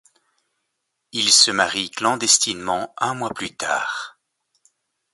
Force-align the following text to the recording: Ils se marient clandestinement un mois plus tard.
Ils 1.11 1.31
se 1.31 1.51
marient 1.51 1.91
clandestinement 1.91 2.91
un 2.97 3.13
mois 3.13 3.29
plus 3.29 3.55
tard. 3.55 4.17